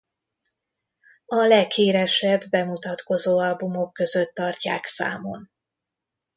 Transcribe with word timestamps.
A 1.25 1.35
leghíresebb 1.35 2.49
bemutatkozó 2.49 3.37
albumok 3.39 3.93
között 3.93 4.33
tartják 4.33 4.85
számon. 4.85 5.49